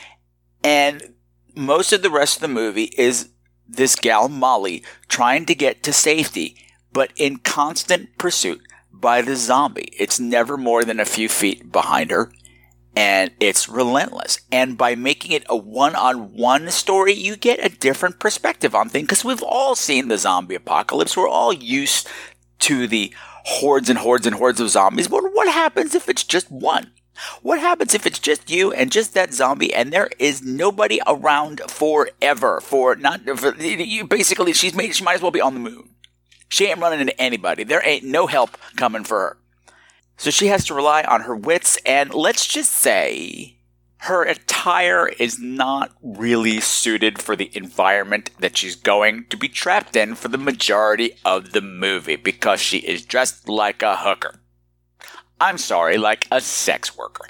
[0.65, 1.15] And
[1.55, 3.31] most of the rest of the movie is
[3.69, 6.57] this gal Molly trying to get to safety,
[6.93, 8.61] but in constant pursuit
[8.93, 9.93] by the zombie.
[9.99, 12.33] It's never more than a few feet behind her,
[12.97, 14.41] and it's relentless.
[14.51, 18.89] And by making it a one on one story, you get a different perspective on
[18.89, 21.17] things because we've all seen the zombie apocalypse.
[21.17, 22.09] We're all used
[22.61, 25.09] to the hordes and hordes and hordes of zombies.
[25.09, 26.91] But what happens if it's just one?
[27.43, 31.61] What happens if it's just you and just that zombie and there is nobody around
[31.69, 32.61] forever?
[32.61, 34.95] For not for, you basically, she's made.
[34.95, 35.91] She might as well be on the moon.
[36.49, 37.63] She ain't running into anybody.
[37.63, 39.37] There ain't no help coming for her.
[40.21, 43.57] So she has to rely on her wits, and let's just say
[44.01, 49.97] her attire is not really suited for the environment that she's going to be trapped
[49.97, 54.35] in for the majority of the movie because she is dressed like a hooker.
[55.41, 57.25] I'm sorry, like a sex worker.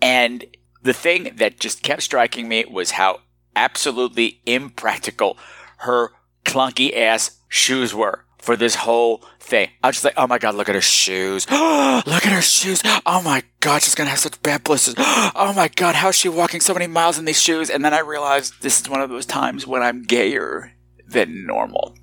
[0.00, 0.44] And
[0.82, 3.20] the thing that just kept striking me was how
[3.54, 5.38] absolutely impractical
[5.76, 6.10] her
[6.44, 9.70] clunky ass shoes were for this whole thing.
[9.82, 11.46] I was just like, oh my god, look at her shoes.
[11.50, 12.82] look at her shoes.
[13.06, 14.96] Oh my god, she's gonna have such bad blisters.
[14.98, 17.70] oh my god, how is she walking so many miles in these shoes?
[17.70, 20.72] And then I realized this is one of those times when I'm gayer
[21.06, 21.96] than normal.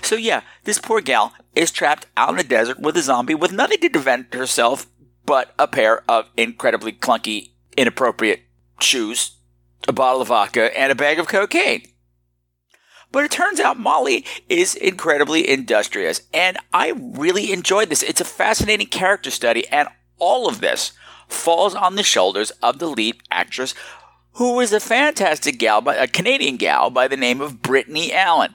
[0.00, 3.52] So yeah, this poor gal is trapped out in the desert with a zombie with
[3.52, 4.86] nothing to defend herself
[5.26, 8.40] but a pair of incredibly clunky, inappropriate
[8.80, 9.36] shoes,
[9.86, 11.82] a bottle of vodka, and a bag of cocaine.
[13.12, 18.02] But it turns out Molly is incredibly industrious, and I really enjoyed this.
[18.02, 20.92] It's a fascinating character study, and all of this
[21.28, 23.74] falls on the shoulders of the lead actress,
[24.32, 28.54] who is a fantastic gal, a Canadian gal by the name of Brittany Allen.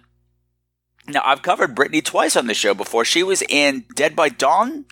[1.08, 3.06] Now, I've covered Brittany twice on the show before.
[3.06, 4.86] She was in Dead by Dawn,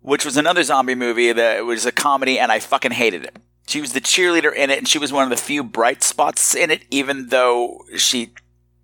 [0.00, 3.36] which was another zombie movie that was a comedy, and I fucking hated it.
[3.66, 6.54] She was the cheerleader in it, and she was one of the few bright spots
[6.54, 8.32] in it, even though she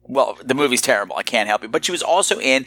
[0.04, 1.16] well, the movie's terrible.
[1.16, 1.68] I can't help you.
[1.68, 2.66] But she was also in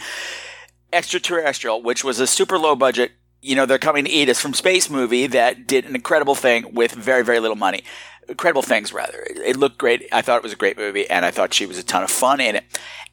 [0.94, 4.54] Extraterrestrial, which was a super low budget, you know, they're coming to eat us from
[4.54, 7.84] space movie that did an incredible thing with very, very little money.
[8.28, 9.24] Incredible things, rather.
[9.28, 10.08] It looked great.
[10.12, 12.10] I thought it was a great movie, and I thought she was a ton of
[12.10, 12.64] fun in it.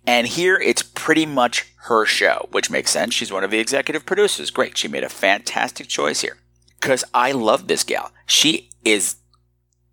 [0.07, 3.13] And here it's pretty much her show, which makes sense.
[3.13, 4.51] She's one of the executive producers.
[4.51, 4.79] Great.
[4.79, 6.39] She made a fantastic choice here.
[6.81, 8.11] Because I love this gal.
[8.27, 9.17] She is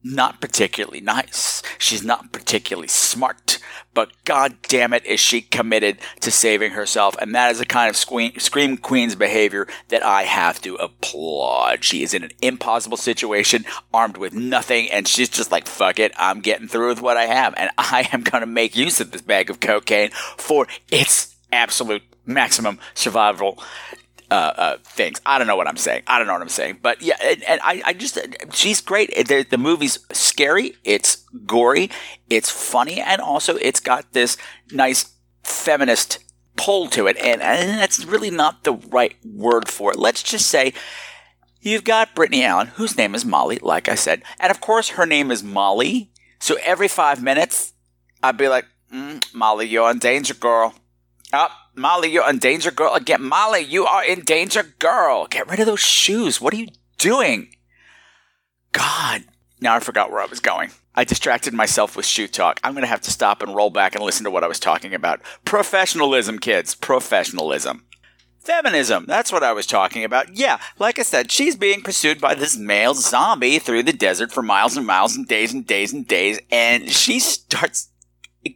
[0.04, 1.62] not particularly nice.
[1.78, 3.60] She's not particularly smart,
[3.94, 7.16] but god damn it is she committed to saving herself.
[7.18, 11.84] And that is the kind of Scream Queen's behavior that I have to applaud.
[11.84, 16.14] She is in an impossible situation, armed with nothing, and she's just like, fuck it,
[16.18, 17.54] I'm getting through with what I have.
[17.58, 22.04] And I am going to make use of this bag of cocaine for its absolute
[22.26, 23.62] maximum survival
[24.32, 25.22] uh, uh, things.
[25.26, 26.04] I don't know what I'm saying.
[26.08, 26.80] I don't know what I'm saying.
[26.82, 28.18] But yeah, and, and I, I just,
[28.54, 29.16] she's great.
[29.28, 30.76] The, the movie's scary.
[30.84, 31.90] It's gory.
[32.30, 33.02] It's funny.
[33.02, 34.38] And also it's got this
[34.72, 35.14] nice
[35.44, 36.20] feminist
[36.56, 37.18] pull to it.
[37.18, 40.00] And, and that's really not the right word for it.
[40.00, 40.74] Let's just say,
[41.62, 44.24] You've got Brittany Allen, whose name is Molly, like I said.
[44.40, 46.12] And of course, her name is Molly.
[46.40, 47.74] So every five minutes,
[48.24, 50.74] I'd be like, mm, Molly, you're in danger, girl.
[51.34, 51.52] Up.
[51.52, 52.94] Oh, Molly, you're in danger, girl.
[52.94, 55.28] Again, Molly, you are in danger, girl.
[55.28, 56.42] Get rid of those shoes.
[56.42, 57.56] What are you doing?
[58.74, 59.24] God.
[59.62, 60.72] Now I forgot where I was going.
[60.96, 62.60] I distracted myself with shoe talk.
[62.64, 64.60] I'm going to have to stop and roll back and listen to what I was
[64.60, 65.22] talking about.
[65.46, 66.76] Professionalism, kids.
[66.76, 67.86] Professionalism.
[68.40, 69.06] Feminism.
[69.08, 70.36] That's what I was talking about.
[70.36, 74.42] Yeah, like I said, she's being pursued by this male zombie through the desert for
[74.42, 77.90] miles and miles and days and days and days, and she starts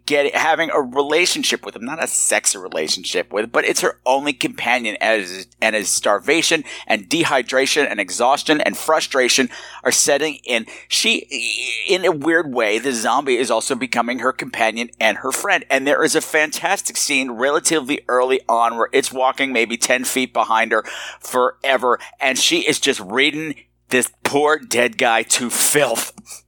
[0.06, 4.34] get having a relationship with him, not a sex relationship with, but it's her only
[4.34, 9.50] companion as and as starvation and dehydration and exhaustion and frustration
[9.84, 10.66] are setting in.
[10.88, 15.66] She, in a weird way, the zombie is also becoming her companion and her friend.
[15.70, 20.34] And there is a fantastic scene relatively early on where it's walking maybe 10 feet
[20.34, 20.84] behind her
[21.20, 23.56] forever and she is just reading
[23.90, 26.14] this poor dead guy to filth.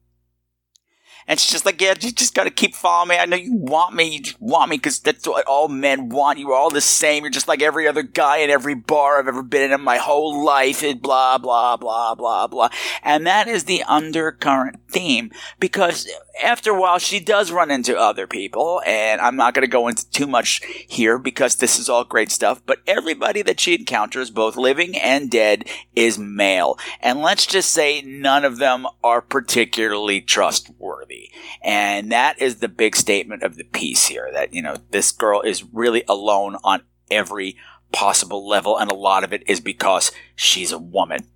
[1.27, 3.17] And she's just like, yeah, you just gotta keep following me.
[3.17, 4.21] I know you want me.
[4.23, 6.37] You want me because that's what all men want.
[6.37, 7.23] You're all the same.
[7.23, 10.43] You're just like every other guy in every bar I've ever been in my whole
[10.43, 10.83] life.
[10.83, 12.69] It blah, blah, blah, blah, blah.
[13.01, 16.07] And that is the undercurrent theme because
[16.43, 18.83] after a while she does run into other people.
[18.85, 22.61] And I'm not gonna go into too much here because this is all great stuff.
[22.63, 26.77] But everybody that she encounters, both living and dead, is male.
[27.01, 31.14] And let's just say none of them are particularly trustworthy.
[31.61, 35.41] And that is the big statement of the piece here that, you know, this girl
[35.41, 37.57] is really alone on every
[37.91, 38.77] possible level.
[38.77, 41.27] And a lot of it is because she's a woman.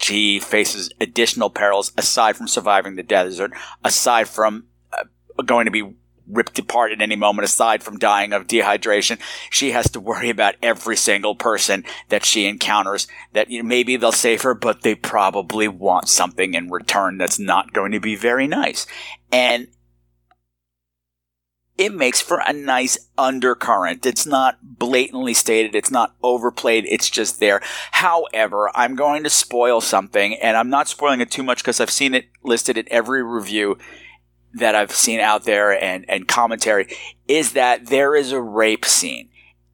[0.00, 3.52] She faces additional perils aside from surviving the desert,
[3.84, 5.94] aside from uh, going to be
[6.28, 9.18] ripped apart at any moment aside from dying of dehydration.
[9.50, 13.96] She has to worry about every single person that she encounters that you know, maybe
[13.96, 18.16] they'll save her, but they probably want something in return that's not going to be
[18.16, 18.86] very nice.
[19.32, 19.68] And
[21.78, 24.04] it makes for a nice undercurrent.
[24.04, 25.76] It's not blatantly stated.
[25.76, 26.84] It's not overplayed.
[26.88, 27.60] It's just there.
[27.92, 31.90] However, I'm going to spoil something and I'm not spoiling it too much because I've
[31.90, 33.78] seen it listed in every review
[34.54, 36.88] that I've seen out there and, and commentary
[37.26, 39.28] is that there is a rape scene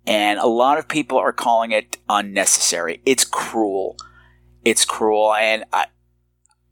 [0.06, 3.00] and a lot of people are calling it unnecessary.
[3.06, 3.96] It's cruel.
[4.64, 5.87] It's cruel and I,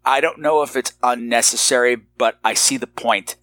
[0.05, 3.37] I don't know if it's unnecessary, but I see the point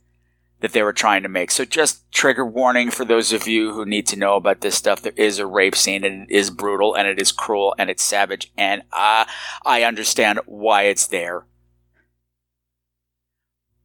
[0.59, 1.51] that they were trying to make.
[1.51, 5.01] So just trigger warning for those of you who need to know about this stuff.
[5.01, 8.03] There is a rape scene and it is brutal and it is cruel and it's
[8.03, 9.25] savage and uh,
[9.65, 11.45] I understand why it's there.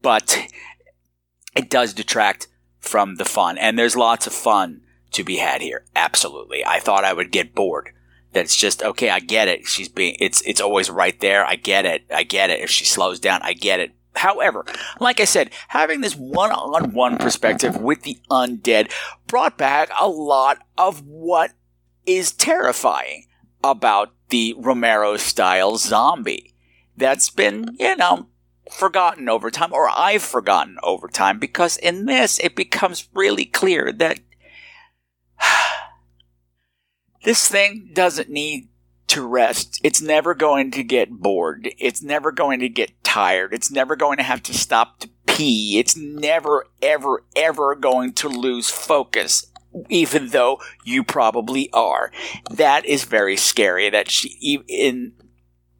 [0.05, 0.39] But
[1.57, 2.47] it does detract
[2.79, 5.85] from the fun and there's lots of fun to be had here.
[5.97, 6.65] Absolutely.
[6.65, 7.91] I thought I would get bored
[8.35, 9.09] that's just okay.
[9.09, 9.67] I get it.
[9.67, 11.47] She's being it's it's always right there.
[11.47, 12.05] I get it.
[12.13, 12.61] I get it.
[12.61, 13.93] If she slows down, I get it.
[14.17, 14.65] However,
[15.01, 18.93] like I said, having this one-on-one perspective with the undead
[19.27, 21.53] brought back a lot of what
[22.07, 23.27] is terrifying
[23.65, 26.55] about the Romero style zombie
[26.97, 28.29] that's been, you know,
[28.71, 33.93] forgotten over time, or I've forgotten over time, because in this it becomes really clear
[33.93, 34.21] that
[37.25, 38.69] this thing doesn't need
[39.09, 39.81] to rest.
[39.85, 41.71] It's never going to get bored.
[41.79, 43.55] It's never going to get tired.
[43.55, 45.79] It's never going to have to stop to pee.
[45.79, 49.47] It's never, ever, ever going to lose focus.
[49.89, 52.13] Even though you probably are.
[52.51, 55.13] That is very scary that she, even in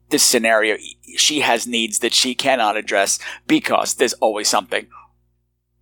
[0.09, 0.77] this scenario,
[1.17, 4.87] she has needs that she cannot address because there's always something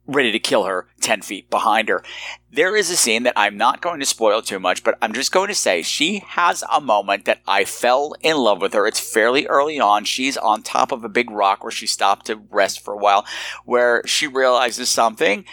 [0.06, 2.04] ready to kill her 10 feet behind her.
[2.52, 5.32] There is a scene that I'm not going to spoil too much, but I'm just
[5.32, 8.86] going to say she has a moment that I fell in love with her.
[8.86, 10.06] It's fairly early on.
[10.06, 13.26] She's on top of a big rock where she stopped to rest for a while,
[13.66, 15.46] where she realizes something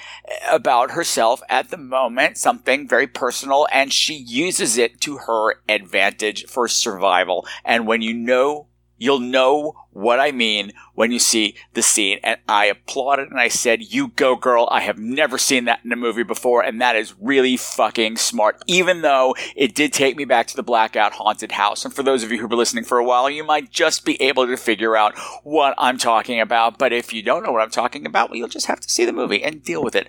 [0.51, 6.45] about herself at the moment, something very personal, and she uses it to her advantage
[6.47, 7.47] for survival.
[7.65, 8.67] And when you know
[9.01, 12.21] You'll know what I mean when you see the scene.
[12.23, 14.69] And I applauded and I said, You go, girl.
[14.71, 16.63] I have never seen that in a movie before.
[16.63, 20.63] And that is really fucking smart, even though it did take me back to the
[20.63, 21.87] blackout haunted house.
[21.87, 24.05] And for those of you who have been listening for a while, you might just
[24.05, 26.79] be able to figure out what I'm talking about.
[26.79, 29.07] But if you don't know what I'm talking about, well, you'll just have to see
[29.07, 30.09] the movie and deal with it.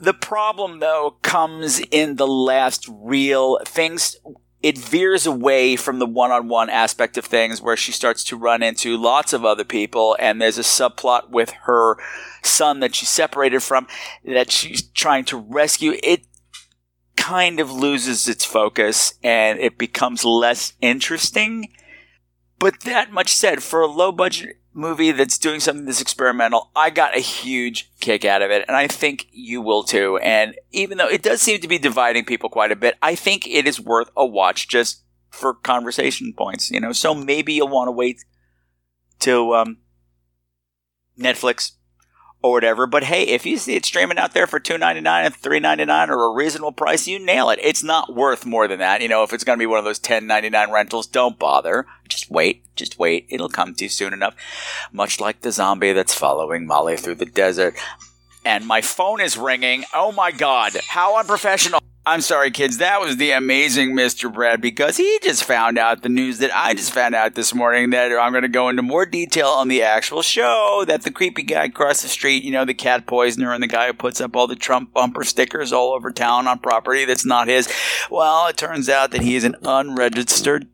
[0.00, 4.16] The problem, though, comes in the last real things
[4.62, 8.96] it veers away from the one-on-one aspect of things where she starts to run into
[8.96, 11.96] lots of other people and there's a subplot with her
[12.42, 13.86] son that she's separated from
[14.24, 15.94] that she's trying to rescue.
[16.02, 16.22] It
[17.16, 21.68] kind of loses its focus and it becomes less interesting.
[22.58, 26.90] But that much said for a low budget movie that's doing something that's experimental, I
[26.90, 30.18] got a huge kick out of it, and I think you will too.
[30.18, 33.46] And even though it does seem to be dividing people quite a bit, I think
[33.46, 36.70] it is worth a watch just for conversation points.
[36.70, 38.24] You know, so maybe you'll want to wait
[39.18, 39.78] till um,
[41.18, 41.72] Netflix
[42.42, 42.86] or whatever.
[42.86, 45.60] But hey, if you see it streaming out there for two ninety nine and three
[45.60, 47.58] ninety nine or a reasonable price, you nail it.
[47.62, 49.00] It's not worth more than that.
[49.02, 51.38] You know, if it's going to be one of those ten ninety nine rentals, don't
[51.38, 51.86] bother.
[52.08, 52.62] Just wait.
[52.76, 53.26] Just wait.
[53.28, 54.34] It'll come to you soon enough.
[54.92, 57.74] Much like the zombie that's following Molly through the desert.
[58.44, 59.84] and my phone is ringing.
[59.92, 61.77] Oh my God, how unprofessional.
[62.08, 62.78] I'm sorry, kids.
[62.78, 64.32] That was the amazing Mr.
[64.32, 67.90] Brad because he just found out the news that I just found out this morning
[67.90, 71.42] that I'm going to go into more detail on the actual show that the creepy
[71.42, 74.36] guy across the street, you know, the cat poisoner and the guy who puts up
[74.36, 77.70] all the Trump bumper stickers all over town on property that's not his.
[78.10, 80.66] Well, it turns out that he is an unregistered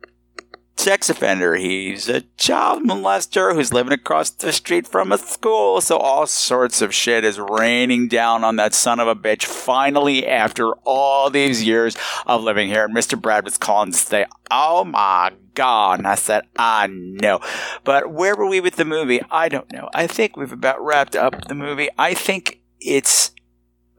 [0.77, 1.55] sex offender.
[1.55, 5.81] He's a child molester who's living across the street from a school.
[5.81, 9.45] So all sorts of shit is raining down on that son of a bitch.
[9.45, 11.97] Finally, after all these years
[12.27, 13.21] of living here, Mr.
[13.21, 17.41] Brad was calling to say, "Oh my God!" And I said, "I know."
[17.85, 19.21] But where were we with the movie?
[19.31, 19.89] I don't know.
[19.95, 21.89] I think we've about wrapped up the movie.
[21.99, 23.31] I think it's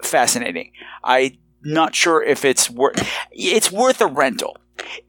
[0.04, 0.72] fascinating.
[1.04, 3.08] I'm not sure if it's worth.
[3.32, 4.58] It's worth a rental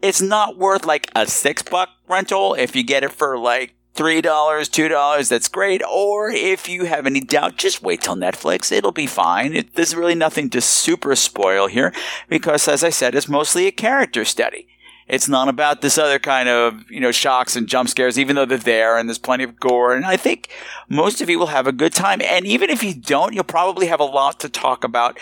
[0.02, 4.20] it's not worth like a six buck rental if you get it for like three
[4.20, 5.28] dollars, two dollars.
[5.28, 5.82] That's great.
[5.90, 8.70] Or if you have any doubt, just wait till Netflix.
[8.70, 9.54] It'll be fine.
[9.54, 11.92] It, there's really nothing to super spoil here
[12.28, 14.68] because, as I said, it's mostly a character study.
[15.08, 18.44] It's not about this other kind of, you know, shocks and jump scares, even though
[18.44, 19.94] they're there and there's plenty of gore.
[19.94, 20.48] And I think
[20.88, 22.20] most of you will have a good time.
[22.20, 25.16] And even if you don't, you'll probably have a lot to talk about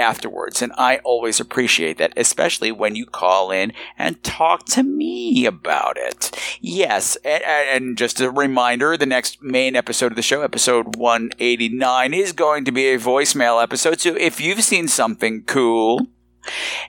[0.00, 0.62] afterwards.
[0.62, 5.96] And I always appreciate that, especially when you call in and talk to me about
[5.96, 6.30] it.
[6.60, 7.16] Yes.
[7.24, 12.32] And, and, just a reminder, the next main episode of the show, episode 189, is
[12.32, 14.00] going to be a voicemail episode.
[14.00, 16.06] So if you've seen something cool,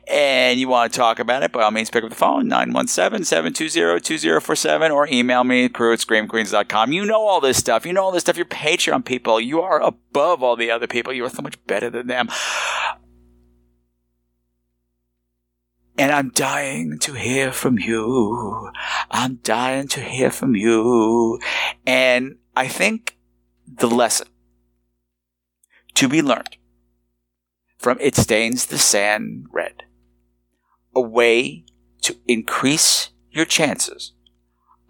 [0.07, 4.93] and you want to talk about it, by all means, pick up the phone, 917-720-2047,
[4.93, 6.91] or email me, crew at screamqueenz.com.
[6.91, 7.85] You know all this stuff.
[7.85, 8.37] You know all this stuff.
[8.37, 9.39] You're Patreon people.
[9.39, 11.13] You are above all the other people.
[11.13, 12.29] You are so much better than them.
[15.97, 18.71] And I'm dying to hear from you.
[19.11, 21.39] I'm dying to hear from you.
[21.85, 23.17] And I think
[23.67, 24.27] the lesson
[25.93, 26.57] to be learned
[27.81, 29.83] from It Stains the Sands Red.
[30.95, 31.65] A way
[32.01, 34.13] to increase your chances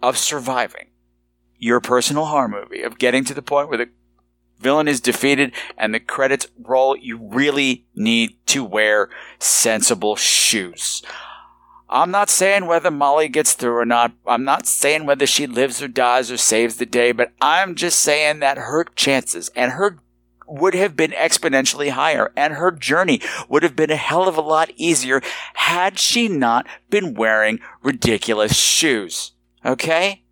[0.02, 0.90] of surviving
[1.56, 3.88] your personal horror movie, of getting to the point where the
[4.60, 11.02] villain is defeated and the credits roll, you really need to wear sensible shoes.
[11.88, 14.12] I'm not saying whether Molly gets through or not.
[14.26, 18.00] I'm not saying whether she lives or dies or saves the day, but I'm just
[18.00, 19.98] saying that her chances and her
[20.52, 24.42] would have been exponentially higher and her journey would have been a hell of a
[24.42, 25.22] lot easier
[25.54, 29.32] had she not been wearing ridiculous shoes.
[29.64, 30.22] Okay?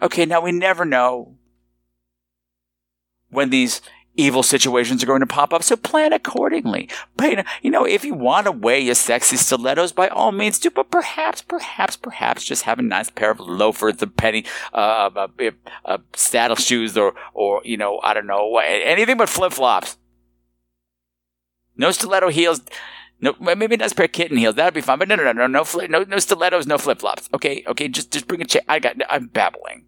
[0.00, 1.36] Okay, now we never know
[3.30, 3.82] when these
[4.18, 5.62] evil situations are going to pop up.
[5.62, 6.90] So plan accordingly.
[7.16, 10.70] But, you know, if you want to wear your sexy stilettos, by all means do.
[10.70, 14.44] But perhaps, perhaps, perhaps just have a nice pair of loafers, a penny,
[14.74, 15.50] uh, uh, uh,
[15.86, 19.96] uh, saddle shoes, or, or you know, I don't know, anything but flip flops.
[21.76, 22.60] No stiletto heels.
[23.20, 24.56] No, maybe a nice pair of kitten heels.
[24.56, 24.98] That'd be fine.
[24.98, 27.28] But no, no, no, no, no, no, no stilettos, no flip flops.
[27.32, 28.62] Okay, okay, just, just bring a chair.
[28.68, 28.96] I got.
[29.08, 29.86] I'm babbling.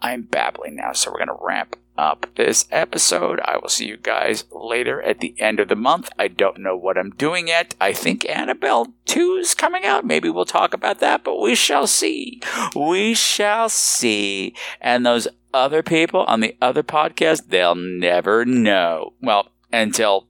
[0.00, 3.40] I'm babbling now, so we're gonna ramp up this episode.
[3.44, 6.10] I will see you guys later at the end of the month.
[6.18, 7.74] I don't know what I'm doing yet.
[7.80, 10.04] I think Annabelle 2 is coming out.
[10.04, 12.40] Maybe we'll talk about that, but we shall see.
[12.74, 14.54] We shall see.
[14.80, 19.14] And those other people on the other podcast, they'll never know.
[19.22, 20.28] Well, until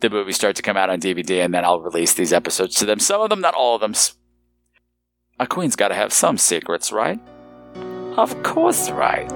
[0.00, 2.86] the movie starts to come out on DVD, and then I'll release these episodes to
[2.86, 3.00] them.
[3.00, 3.94] Some of them, not all of them.
[5.40, 7.20] A queen's got to have some secrets, right?
[8.16, 9.30] Of course, right.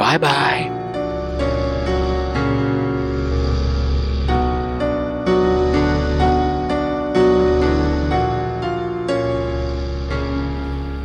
[0.00, 0.70] Bye bye.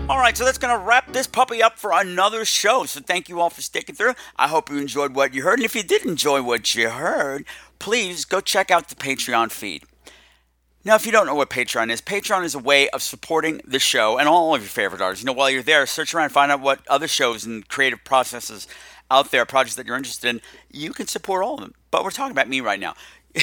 [0.07, 2.85] All right, so that's going to wrap this puppy up for another show.
[2.85, 4.13] So thank you all for sticking through.
[4.37, 5.59] I hope you enjoyed what you heard.
[5.59, 7.43] And if you did enjoy what you heard,
[7.79, 9.83] please go check out the Patreon feed.
[10.85, 13.79] Now, if you don't know what Patreon is, Patreon is a way of supporting the
[13.79, 15.23] show and all of your favorite artists.
[15.23, 18.67] You know, while you're there, search around, find out what other shows and creative processes
[19.09, 20.41] out there, projects that you're interested in.
[20.69, 21.73] You can support all of them.
[21.89, 22.93] But we're talking about me right now.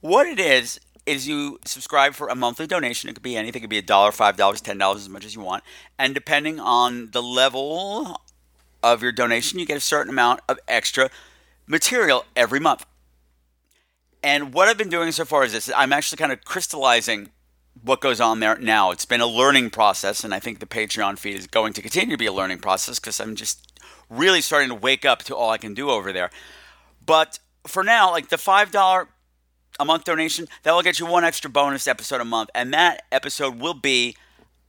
[0.00, 3.10] what it is is you subscribe for a monthly donation.
[3.10, 3.60] It could be anything.
[3.60, 5.62] It could be a dollar, five dollars, ten dollars, as much as you want.
[5.98, 8.22] And depending on the level
[8.82, 11.10] of your donation, you get a certain amount of extra
[11.66, 12.86] material every month.
[14.22, 17.30] And what I've been doing so far is this I'm actually kind of crystallizing
[17.82, 18.90] what goes on there now.
[18.90, 22.14] It's been a learning process, and I think the Patreon feed is going to continue
[22.14, 23.72] to be a learning process because I'm just
[24.10, 26.30] really starting to wake up to all I can do over there.
[27.04, 29.06] But for now, like the $5
[29.78, 32.50] a month donation, that will get you one extra bonus episode a month.
[32.54, 34.16] And that episode will be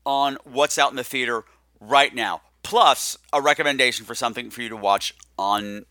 [0.05, 1.43] on what's out in the theater
[1.79, 5.85] right now, plus a recommendation for something for you to watch on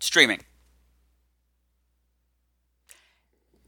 [0.00, 0.40] streaming.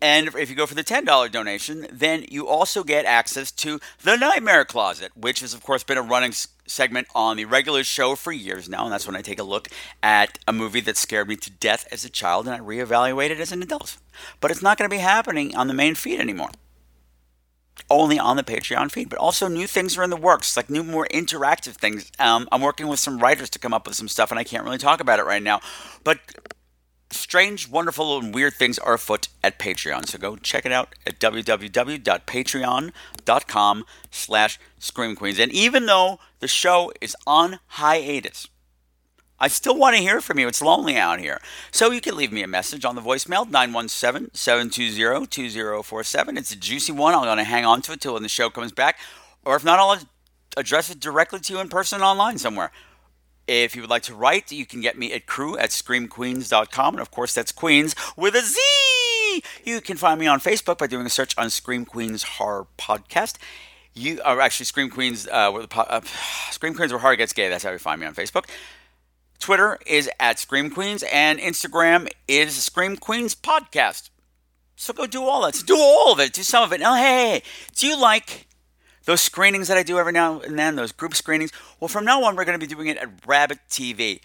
[0.01, 4.17] And if you go for the $10 donation, then you also get access to The
[4.17, 6.33] Nightmare Closet, which has, of course, been a running
[6.67, 8.85] segment on the regular show for years now.
[8.85, 9.69] And that's when I take a look
[10.03, 13.41] at a movie that scared me to death as a child and I reevaluate it
[13.41, 13.97] as an adult.
[14.41, 16.51] But it's not going to be happening on the main feed anymore.
[17.89, 20.83] Only on the Patreon feed, but also new things are in the works, like new,
[20.83, 22.11] more interactive things.
[22.19, 24.65] Um, I'm working with some writers to come up with some stuff, and I can't
[24.65, 25.61] really talk about it right now.
[26.03, 26.19] But
[27.11, 30.09] strange, wonderful, and weird things are afoot at Patreon.
[30.09, 35.39] So go check it out at www.patreon.com slash Scream Queenz.
[35.39, 38.49] And even though the show is on hiatus,
[39.39, 40.49] I still want to hear from you.
[40.49, 41.43] It's lonely out here.
[41.71, 46.39] So you can leave me a message on the voicemail, 917-720-2047.
[46.39, 47.15] It's a juicy one.
[47.15, 48.99] I'm going to hang on to it till when the show comes back.
[49.45, 49.99] Or if not, I'll
[50.57, 52.73] address it directly to you in person online somewhere.
[53.47, 56.95] If you would like to write, you can get me at crew at screamqueenz.com.
[56.95, 59.43] And of course, that's Queens with a Z.
[59.65, 63.37] You can find me on Facebook by doing a search on Scream Queenz Horror Podcast.
[63.95, 66.01] You are actually Scream Queenz, uh, where the po- uh,
[66.51, 67.49] Scream Queenz where horror gets gay.
[67.49, 68.47] That's how you find me on Facebook.
[69.39, 74.11] Twitter is at Scream Queenz, and Instagram is Scream Queenz Podcast.
[74.77, 75.63] So go do all that.
[75.67, 76.33] Do all of it.
[76.33, 76.81] Do some of it.
[76.81, 77.43] Now, hey,
[77.75, 78.46] do you like
[79.07, 81.51] those screenings that I do every now and then, those group screenings?
[81.81, 84.21] Well, from now on, we're going to be doing it at Rabbit TV.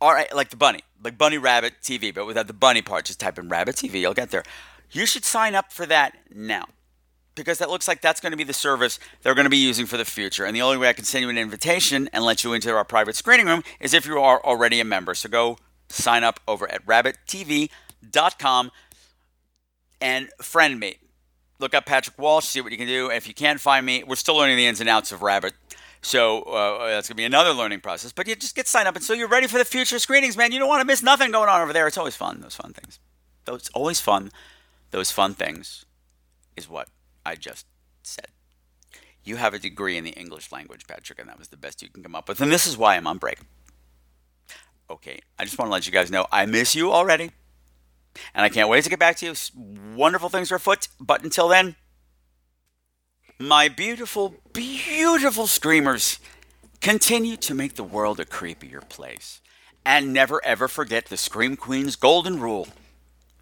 [0.00, 3.06] All right, like the bunny, like Bunny Rabbit TV, but without the bunny part.
[3.06, 4.44] Just type in Rabbit TV, you'll get there.
[4.90, 6.66] You should sign up for that now
[7.34, 9.86] because that looks like that's going to be the service they're going to be using
[9.86, 10.44] for the future.
[10.44, 12.84] And the only way I can send you an invitation and let you into our
[12.84, 15.14] private screening room is if you are already a member.
[15.14, 18.70] So go sign up over at rabbittv.com
[20.00, 20.98] and friend me.
[21.58, 23.10] Look up Patrick Walsh, see what you can do.
[23.10, 25.54] If you can't find me, we're still learning the ins and outs of Rabbit.
[26.02, 28.12] So uh, that's going to be another learning process.
[28.12, 28.96] But you just get signed up.
[28.96, 30.52] And so you're ready for the future screenings, man.
[30.52, 31.86] You don't want to miss nothing going on over there.
[31.86, 32.98] It's always fun, those fun things.
[33.46, 34.30] Those always fun.
[34.90, 35.86] Those fun things
[36.56, 36.88] is what
[37.24, 37.66] I just
[38.02, 38.28] said.
[39.24, 41.88] You have a degree in the English language, Patrick, and that was the best you
[41.88, 42.40] can come up with.
[42.40, 43.38] And this is why I'm on break.
[44.90, 47.30] Okay, I just want to let you guys know I miss you already.
[48.34, 49.34] And I can't wait to get back to you.
[49.94, 50.88] Wonderful things are afoot.
[51.00, 51.76] But until then,
[53.38, 56.18] my beautiful, beautiful screamers,
[56.80, 59.40] continue to make the world a creepier place.
[59.84, 62.68] And never ever forget the Scream Queen's golden rule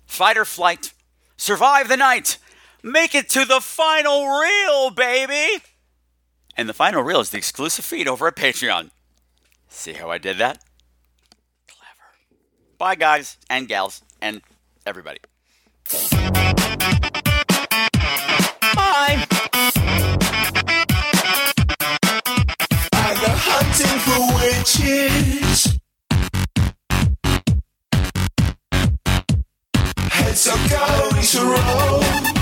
[0.07, 0.93] fight or flight,
[1.37, 2.37] survive the night,
[2.83, 5.62] make it to the final reel, baby!
[6.55, 8.91] And the final reel is the exclusive feed over at Patreon.
[9.68, 10.62] See how I did that?
[11.66, 12.37] Clever.
[12.77, 14.43] Bye, guys and gals and
[14.87, 15.18] everybody.
[18.74, 19.26] Bye.
[22.95, 25.78] I go hunting for witches.
[30.11, 32.41] Heads are going to roll.